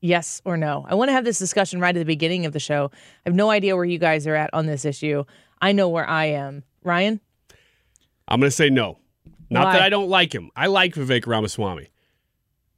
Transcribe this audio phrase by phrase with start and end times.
[0.00, 0.86] Yes or no?
[0.88, 2.90] I want to have this discussion right at the beginning of the show.
[2.94, 5.24] I have no idea where you guys are at on this issue.
[5.60, 6.62] I know where I am.
[6.84, 7.20] Ryan?
[8.28, 8.98] I'm going to say no.
[9.50, 9.72] Not Why?
[9.74, 10.50] that I don't like him.
[10.54, 11.88] I like Vivek Ramaswamy.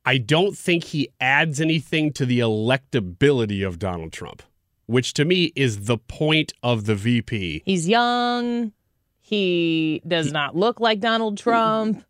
[0.05, 4.43] I don't think he adds anything to the electability of Donald Trump,
[4.87, 7.63] which to me is the point of the VP.
[7.67, 8.73] He's young.
[9.21, 12.03] He does not look like Donald Trump.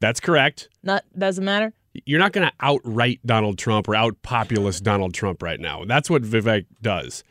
[0.00, 0.68] That's correct.
[0.82, 1.72] Not doesn't matter.
[1.92, 5.84] You're not going to outright Donald Trump or out populist Donald Trump right now.
[5.84, 7.24] That's what Vivek does.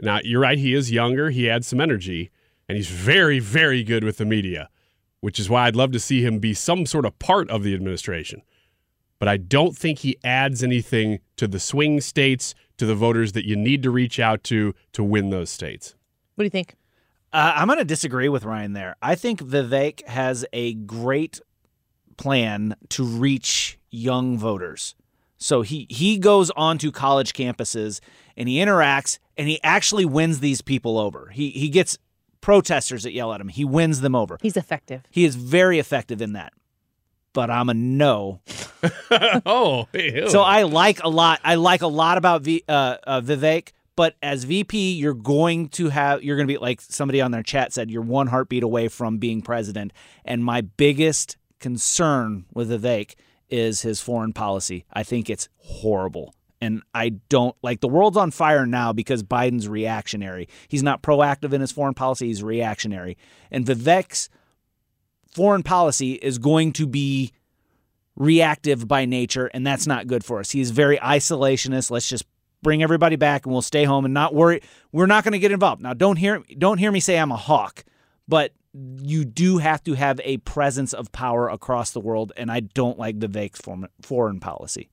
[0.00, 0.58] Now, you're right.
[0.58, 1.30] He is younger.
[1.30, 2.30] He adds some energy,
[2.68, 4.68] and he's very, very good with the media,
[5.20, 7.74] which is why I'd love to see him be some sort of part of the
[7.74, 8.42] administration.
[9.20, 13.46] But I don't think he adds anything to the swing states, to the voters that
[13.46, 15.94] you need to reach out to to win those states.
[16.34, 16.74] What do you think?
[17.32, 18.96] Uh, I'm going to disagree with Ryan there.
[19.00, 21.40] I think Vivek has a great
[22.16, 24.96] plan to reach young voters.
[25.38, 28.00] So he he goes onto college campuses
[28.36, 31.28] and he interacts and he actually wins these people over.
[31.32, 31.98] He he gets
[32.40, 33.48] protesters that yell at him.
[33.48, 34.38] He wins them over.
[34.40, 35.02] He's effective.
[35.10, 36.52] He is very effective in that.
[37.32, 38.40] But I'm a no.
[39.46, 39.88] oh,
[40.28, 41.40] So I like a lot.
[41.42, 43.70] I like a lot about v, uh, uh, Vivek.
[43.96, 47.42] But as VP, you're going to have you're going to be like somebody on their
[47.42, 47.90] chat said.
[47.90, 49.92] You're one heartbeat away from being president.
[50.24, 53.14] And my biggest concern with Vivek
[53.52, 54.84] is his foreign policy.
[54.92, 56.34] I think it's horrible.
[56.60, 60.48] And I don't like the world's on fire now because Biden's reactionary.
[60.68, 63.16] He's not proactive in his foreign policy, he's reactionary.
[63.50, 64.28] And Vivek's
[65.32, 67.32] foreign policy is going to be
[68.16, 70.50] reactive by nature, and that's not good for us.
[70.50, 71.90] He's very isolationist.
[71.90, 72.24] Let's just
[72.62, 74.62] bring everybody back and we'll stay home and not worry.
[74.92, 75.82] We're not going to get involved.
[75.82, 77.84] Now, don't hear don't hear me say I'm a hawk,
[78.32, 82.60] but you do have to have a presence of power across the world, and I
[82.60, 84.88] don't like Vivek's foreign- foreign policy.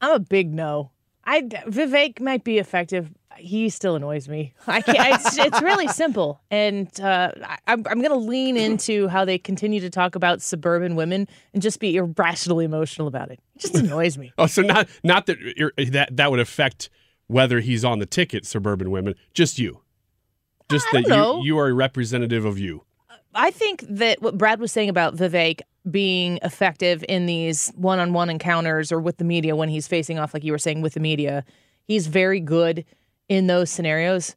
[0.00, 0.92] I'm a big no.
[1.24, 3.10] I Vivek might be effective.
[3.36, 4.54] He still annoys me.
[4.68, 9.08] I can't, it's, it's really simple, and uh, I, I'm I'm going to lean into
[9.08, 13.40] how they continue to talk about suburban women and just be irrationally emotional about it.
[13.56, 14.32] It just annoys me.
[14.38, 16.88] Oh, so not not that you're, that that would affect
[17.26, 19.16] whether he's on the ticket, suburban women.
[19.34, 19.80] Just you,
[20.70, 22.84] just that you you are a representative of you.
[23.34, 25.60] I think that what Brad was saying about Vivek
[25.90, 30.44] being effective in these one-on-one encounters or with the media when he's facing off, like
[30.44, 31.44] you were saying, with the media,
[31.84, 32.84] he's very good
[33.28, 34.34] in those scenarios.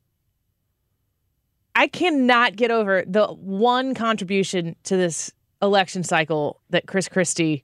[1.75, 7.63] I cannot get over the one contribution to this election cycle that Chris Christie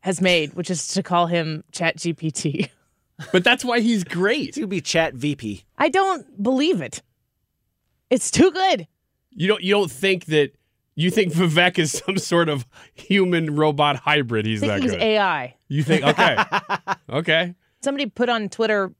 [0.00, 2.68] has made, which is to call him Chat GPT.
[3.32, 4.54] But that's why he's great.
[4.54, 5.64] To be chat VP.
[5.76, 7.02] I don't believe it.
[8.10, 8.86] It's too good.
[9.30, 10.50] You don't you don't think that
[10.96, 14.44] you think Vivek is some sort of human robot hybrid?
[14.46, 15.00] He's that he's good.
[15.00, 15.54] AI.
[15.68, 16.36] you think okay,
[17.10, 17.54] okay.
[17.82, 18.92] somebody put on Twitter,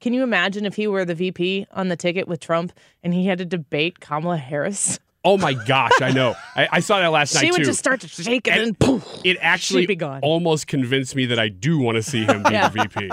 [0.00, 2.72] can you imagine if he were the VP on the ticket with Trump
[3.02, 4.98] and he had to debate Kamala Harris?
[5.24, 6.34] Oh my gosh, I know.
[6.56, 7.64] I, I saw that last she night She would too.
[7.64, 9.06] just start to shake and, And then poof.
[9.24, 9.86] it actually
[10.22, 12.68] almost convinced me that I do want to see him be Yeah.
[12.68, 13.10] the VP.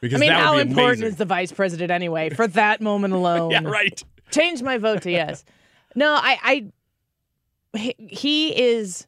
[0.00, 2.30] Because I mean, that would how be important is the vice president anyway?
[2.30, 4.02] For that moment alone, Yeah, right.
[4.32, 5.44] Change my vote to yes.
[5.94, 6.72] No, I,
[7.74, 9.06] I, he- he is.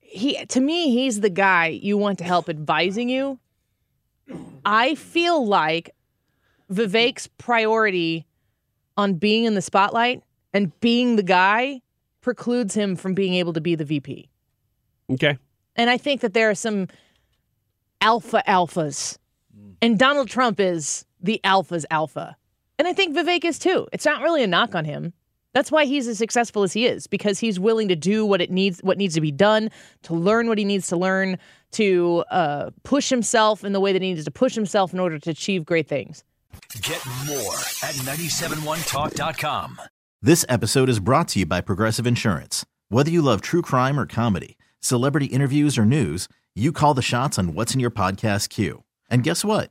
[0.00, 3.38] He to me, he's the guy you want to help advising you.
[4.64, 5.94] I feel like
[6.72, 8.26] Vivek's priority
[8.96, 10.22] on being in the spotlight
[10.52, 11.82] and being the guy
[12.20, 14.28] precludes him from being able to be the VP.
[15.12, 15.38] Okay.
[15.76, 16.88] And I think that there are some
[18.00, 19.18] alpha alphas.
[19.80, 22.36] And Donald Trump is the alpha's alpha.
[22.78, 23.88] And I think Vivek is too.
[23.92, 25.12] It's not really a knock on him.
[25.54, 28.50] That's why he's as successful as he is because he's willing to do what it
[28.50, 29.70] needs, what needs to be done,
[30.02, 31.38] to learn what he needs to learn,
[31.72, 35.18] to uh, push himself in the way that he needs to push himself in order
[35.18, 36.22] to achieve great things.
[36.82, 39.80] Get more at 971talk.com.
[40.20, 42.66] This episode is brought to you by Progressive Insurance.
[42.88, 47.38] Whether you love true crime or comedy, celebrity interviews or news, you call the shots
[47.38, 48.84] on what's in your podcast queue.
[49.10, 49.70] And guess what?